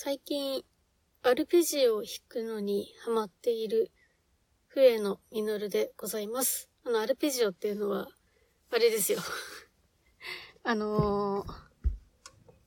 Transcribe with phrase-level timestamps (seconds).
[0.00, 0.62] 最近、
[1.24, 3.90] アルペジオを弾くのにハマっている
[4.68, 6.70] 笛野実でございます。
[6.86, 8.06] あの、アルペジオっていうのは、
[8.70, 9.18] あれですよ。
[10.62, 11.44] あの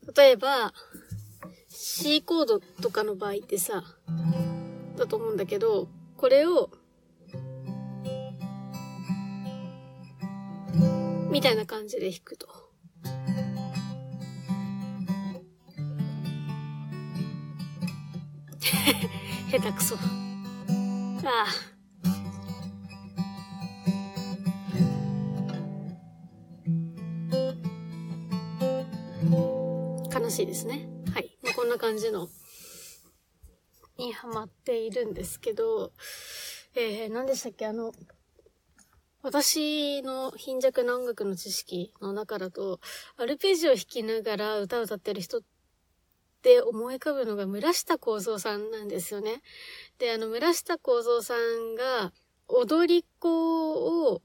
[0.07, 0.73] ー、例えば、
[1.69, 3.81] C コードとかの場合ってさ、
[4.97, 5.87] だと思うんだけど、
[6.17, 6.69] これを、
[11.31, 12.70] みたいな感じで弾くと。
[19.51, 19.95] 下手くそ。
[19.95, 19.99] あ
[30.13, 30.19] あ。
[30.19, 30.87] 悲しいですね。
[31.13, 31.37] はい。
[31.43, 32.29] まあ、こんな感じの、
[33.97, 35.91] にハマっているんですけど、
[36.75, 37.65] えー、何でしたっけ？
[37.65, 37.93] あの、
[39.21, 42.79] 私の貧弱な音楽の知識の中だと、
[43.17, 45.41] アルペジオを弾きながら歌を歌ってる人っ
[46.41, 49.43] って思い浮かぶのが村下幸三さんなんですよね。
[49.99, 52.11] で、あの村下幸三さんが
[52.47, 54.23] 踊り子を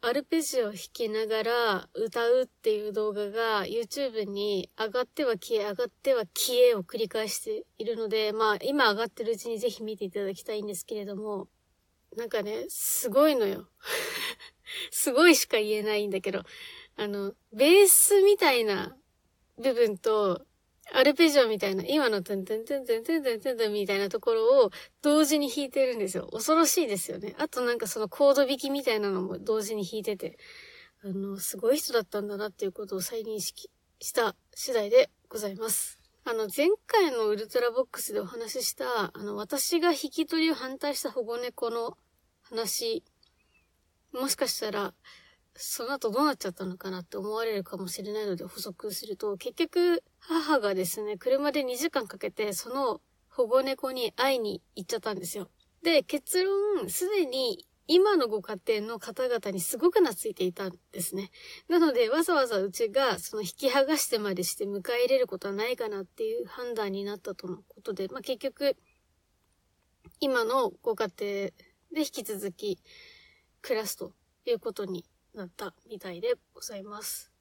[0.00, 11.48] アルペジオ弾きながら歌うっていう動画が YouTube に上がっては消え、上がっては消えを繰り返しているので、まあ今上がってるうちにぜひ見ていただきたいんですけれども、
[12.16, 13.68] なんかね、すごいのよ。
[14.90, 16.44] すごいしか言えないんだけど、
[16.96, 18.96] あの、ベースみたいな
[19.58, 20.46] 部分と、
[20.94, 26.28] アルペジオみたいな、今のトゥントゥントゥントゥントゥントゥントントンみたいなところを同時に弾いてるんですよ。
[26.32, 27.34] 恐ろしいですよね。
[27.38, 30.38] あとなんかそのコード弾きみたいなのも同時に弾いてて、
[31.04, 35.98] あの、すごい人だったんだなっていうことを再認識した次第でございます。
[36.24, 41.96] あの、前回のウルトラボックスでお話しした、あの、私が引き取りを反対した保護猫の
[42.42, 43.02] 話、
[44.12, 44.94] もしかしたら、
[45.54, 55.48] その後どうなっちゃったのかなって思われるかもしれないので補足すると、結局、母がですね、車で2時間かけて、その保護猫に会いに行っちゃったんですよ。
[55.82, 61.30] で、結論、すでに今のご家庭の方々にすごく懐いていたんですね。
[61.68, 68.76] なので、わざわざうちが、その引き剥がしてまでして迎え入れることはないかなっていう判断になったとのことで、まあ、結局、
[70.20, 71.52] 今のご家庭で
[71.96, 72.78] 引き続き
[73.60, 74.12] 暮らすと
[74.46, 77.32] いうことになったみたいでございます。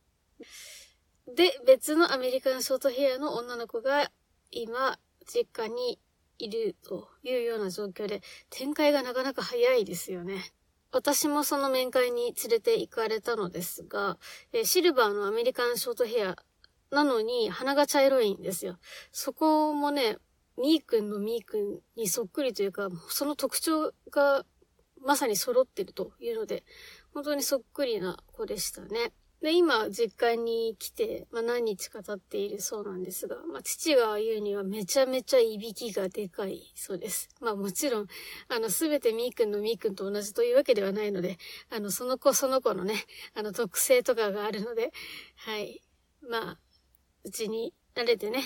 [1.27, 4.11] で、別のアメリカンショートヘアの女の子が
[4.51, 5.99] 今、実家に
[6.39, 10.51] いるというような状況で、展開がなかなか早いですよね。
[10.91, 14.17] 私もその面会に連れて行かれたのですが、
[14.51, 16.35] えシルバーのアメリカンショートヘア
[16.91, 18.77] なのに鼻が茶色いんですよ。
[19.11, 20.17] そこもね、
[20.57, 24.45] ミー君のミー君にそっくりというか、その特徴が
[24.99, 26.63] まさに揃ってるというので、
[27.13, 29.13] 本当にそっくりな子でしたね。
[29.41, 37.27] で、今、実家に来て、まあ、何日か経っているそうなんですが、まあ、父が言うにはめちゃめちゃいびきがでかいそうです。
[37.41, 38.07] まあ、もちろん、
[38.49, 41.39] あの、すべてみーくんのみーくんと同じというわけではないので、
[41.71, 42.93] あの、その子その子のね、
[43.33, 44.91] あの、特性とかがあるので、
[45.37, 45.81] はい。
[46.29, 46.59] まあ、
[47.23, 48.43] うちに慣れてね、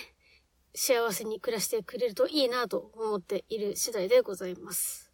[0.73, 5.04] 幸せに暮らしてくれるといいなと思っている次第でございます。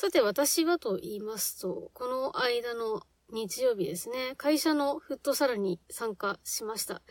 [0.00, 7.02] さて、私はと言いますと、この間の日曜日ですね、会社のフットサルに参加しました。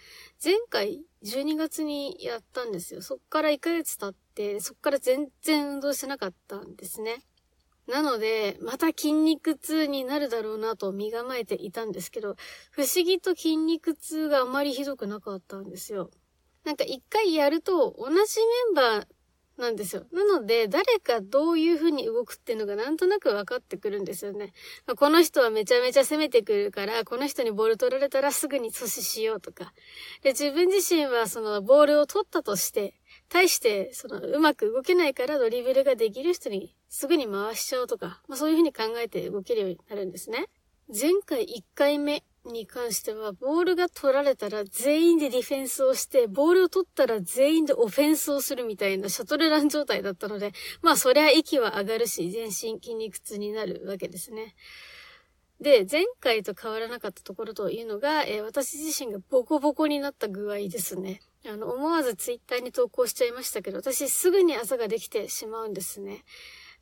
[0.41, 3.01] 前回12月にやったんですよ。
[3.01, 7.17] そっから1ヶ月経って、そっから全然運動してなかったんですね。
[7.87, 12.37] なので、また筋肉痛になるだろうなと身構えていたんですけど、
[12.71, 16.09] 不思議と筋肉痛があまりひどくなかったんですよ。
[16.63, 18.23] なんか一回やると同じメ
[18.71, 19.16] ンバー
[19.57, 20.05] なんですよ。
[20.11, 24.53] なので、誰かどういう風に動くっていうのがなんとなく分かってくるんですよね。
[24.85, 29.73] ま、この人はめちゃめちゃ攻めてくるから、この人にボール取られたらすぐに阻止しようとか。
[30.21, 32.93] で、自分自身はそのボールを取ったとして、
[33.29, 40.47] 対して、その、うまく動けないからドリブルができる人にすぐに回しちゃおうとか、まあそういう風に考えて動けるようになるんですね。
[40.89, 54.55] 前回1回目に関しては、ボールが取られたら全員でディフェンスをして、ボールを取ったら全員でオフェンスをするみたいなシャトルラン状態だったので、まあそりゃ息は上がるし、全身筋肉痛になるわけですね。
[55.59, 61.21] で、前回と変わらなかったところというのが、えー、私自身がボコボコになった具合ですね。
[61.47, 66.23] あの、思わずツイッターに投稿しちゃいましたけど、私すぐに朝ができてしまうんですね。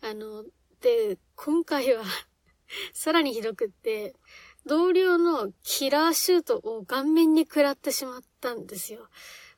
[0.02, 0.44] あの、
[0.82, 2.04] で、今回は
[2.94, 4.14] さらにひどくって、
[4.68, 9.08] 同僚のキラーシュートを顔面に食らってしまったんですよ。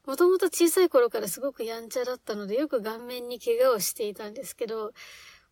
[0.06, 4.92] もともと小さい頃からすごくやんちゃだったので、よく顔面に怪我をしていたんですけど、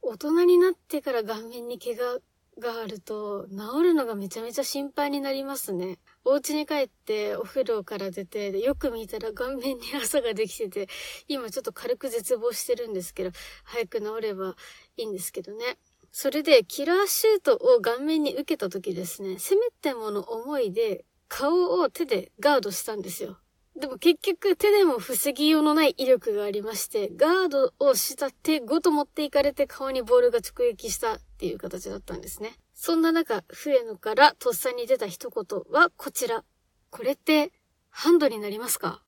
[0.01, 2.19] 大人になってから顔面に怪我
[2.59, 5.99] があると、治るのがめちゃめちゃ心配になりますね。
[6.23, 10.87] お家に帰ってお風呂から出て、よく見たら顔面に朝ができてて、
[11.27, 13.31] 今ちょっと軽く絶望してるんですけど、
[13.63, 14.55] 早く治れば
[14.97, 15.77] いいんですけどね。
[16.17, 23.37] それで、キラーシュートを顔面に受けた時ですね、せめてもの思いで、顔を手でガードしたんですよ。
[23.77, 32.53] でも結局手でも防ぎようのない威力がありまして、ガードをした手ごと持っていかれて顔にボールが直撃したっていう形だったんですね。
[32.73, 36.45] そんな中、笛野からとっさに出た一言はこちら。
[36.91, 37.51] これって
[37.89, 39.03] ハンドになりますか？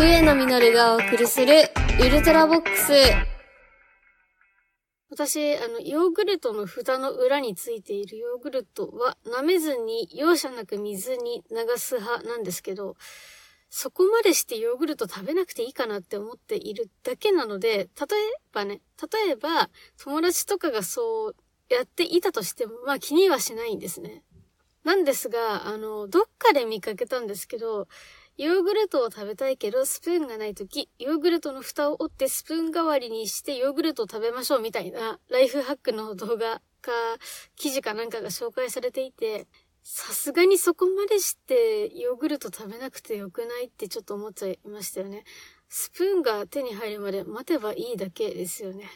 [0.00, 1.64] 笛野実がお送りする
[2.00, 2.90] ウルトラボックス。
[5.10, 12.96] 私、あの、ヨーグルトの蓋の裏についているヨーグルトは舐めずに容赦なく水に流す派なんですけど、
[13.68, 17.88] そこまでしてヨーグルト食べなくていいかなって思っているだけなので、例え
[18.54, 19.68] ばね、例えば
[20.02, 21.36] 友達とかがそう
[21.68, 24.22] やっていたとしても、まあ気にはしないんですね。
[24.82, 27.86] なんですが、あの、どっかで見かけたんですけど、
[28.40, 36.90] ヨーグルトを食べたいけど、スプーンがないとき、ヨーグルトの蓋を折ってスプーン代わりにしてヨーグルトを食べましょうみたいなライフハックの動画か、
[37.54, 39.46] 記事かなんかが紹介されていて、
[39.82, 45.24] さすがにそこまでしてヨーグルト食べなくてよくないってちょっと思っちゃいましたよね。
[45.68, 48.88] スプーンが手に入るまで待てばいいだけですよね。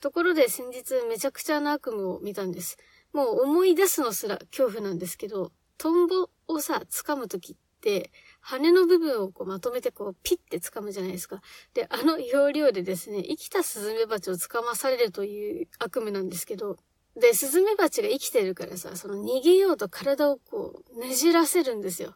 [0.00, 2.76] ところで先日めちゃくちゃな悪夢を見たんです。
[3.14, 8.10] もう思い出すのすら恐怖なんですけど、トンボをさ、掴むときって、
[8.50, 11.42] 羽の部分をこうまとめてこうピッて掴むじゃないですか。
[11.74, 16.78] で、あの要領でですね、生きたスズメバチを掴まされるという悪夢なんですけど、
[17.14, 22.14] で、スズメバチが生きてるからさ、その逃げようと体をこうねじらせるんですよ。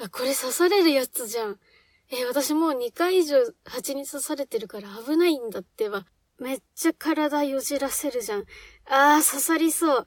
[0.00, 1.58] あ、これ刺されるやつじゃん。
[2.10, 6.06] え私もう2回以上蜂に刺されてるから危ないんだってば。
[6.38, 8.44] めっちゃ体よじらせるじゃん。
[8.86, 10.06] あー、刺さりそう。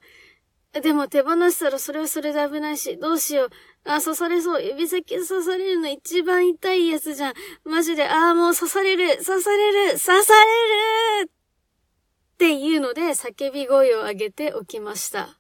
[0.74, 3.50] でも手放したらそれはそれで危ないし、どうしよう。
[3.86, 4.64] あ、刺されそう。
[4.64, 7.34] 指先刺されるの一番痛いやつじゃん。
[7.64, 15.40] マジで、ああ、もう刺される刺される刺されるっていうので叫び声を上げて起きました。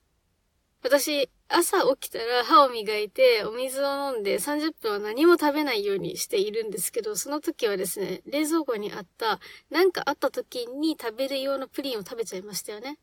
[0.81, 9.39] 私、朝起きたら歯を磨いてお水を飲んで30分は何も食べないようにしているんですけど、その時はですね、冷蔵庫にあった、
[9.69, 12.97] なんかあった時に食べる用のプリンを食べちゃいましたよね。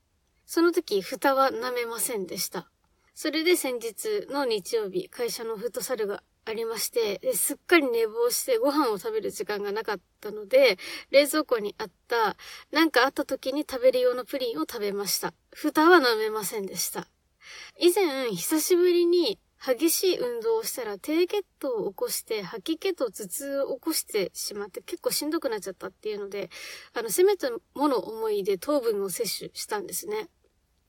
[0.47, 2.71] その時、蓋は舐めませんでした。
[3.19, 10.77] それで先日の日曜日、会社のフットサルがありまして、すっかり寝坊してご飯を食べる時間がなかったので、
[11.11, 12.37] 冷蔵庫にあった、
[12.71, 15.33] なんかあった時に食べる用のプリンを食べました。
[15.51, 17.09] 蓋は舐めませんでした。
[17.79, 26.51] 以前、久しぶりに激しい運動をしたら低血糖を起こして吐き気と頭痛を起こしてしまって結構しんどくなっちゃったっていうので、
[26.93, 30.29] あの、せめてもの思いで糖分を摂取したんですね。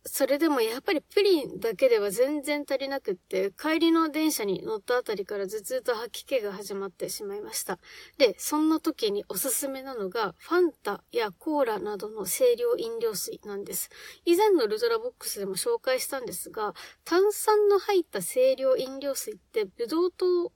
[0.07, 7.79] それでもやっぱりプリンだけでは全然足りなくって、帰りの電車に乗ったあたりから頭痛と吐き気が始まってしまいました。
[8.17, 13.89] で、そんな時におすすめなのが、ファンタやコーラなどの清涼飲料水なんです。
[14.25, 20.51] 以前のルトラボックスでも紹介したんですが、炭酸の入った清涼飲料水ってブドウ糖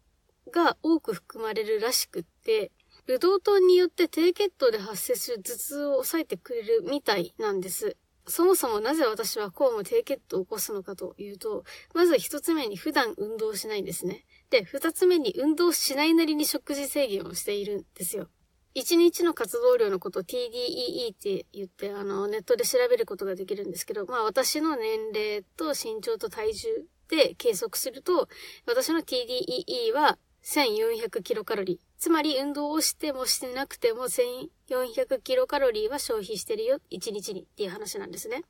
[0.51, 2.71] が多く含まれるらしくって、
[3.05, 7.97] ブドウ糖によって低血糖で発生する頭痛を抑えてくれるみたいなんです。
[8.27, 11.63] そもそもなぜ私はこうも低血糖を起こすのかというと、
[11.93, 14.25] まず一つ目に普段運動しないんですね。
[14.49, 18.27] で、二つ目に運動しないなりに食事制限をしているんですよ。
[18.73, 26.67] 一日の活動量のこと TDEE って言って、あの、ネットで調べることができるんですけど、まあ私の年齢と身長と体重
[27.09, 28.29] で計測すると、
[28.65, 31.79] 私の TDEE は1400キロカロリー。
[31.97, 38.43] つまり運動をしてもしてなくても1400キロカロリーは消費してるよ、1日にっていう話なんですね。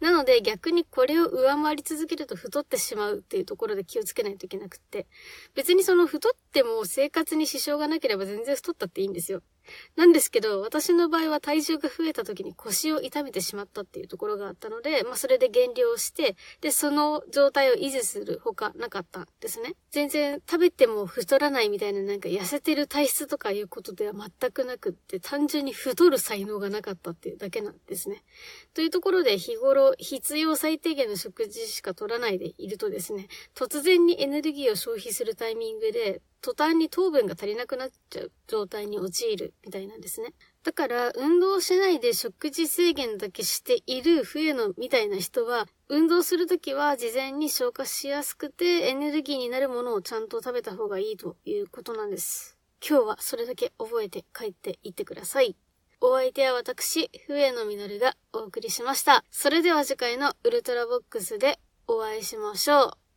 [0.00, 5.06] なので逆にこれを上回り続けると太ってしまうっていうところで気をつけないといけなくって。
[5.54, 9.42] 別にその太っても生活に支障がなければ全然太ったっていいんですよ。
[9.96, 19.74] なんですけど、私の場合は体重が増えた時に腰を痛めてしまったっていうところがあったので、まあそれで減量して、で、その状態を維持するほかなかったんですね。
[19.90, 28.22] 全然食べても太らないみたいななんか痩せてる体質とかいうことでは全くなくって、単純に太る才能がなかったっていうだけなんですね。
[28.74, 40.34] というところで日頃必要最低限の食事しか取らないでいるとですね、突然にエネルギーを消費するタイミングで、途端に糖分が足りなくなっちゃう状態に陥るみたいなんですね。
[40.62, 52.56] だから、運動しないで食事制限だけしている冬のみたいな人は、運動するときは事前に消化しやすくてエネルギーになるものをちゃんと食べた方がいいということなんです。
[52.86, 55.56] 今日はそれだけ覚えて帰っていってください。
[56.00, 59.24] お相手は私、笛野実がお送りしました。
[59.30, 63.07] それでは次回のウルトラボックスでお会いしましょう。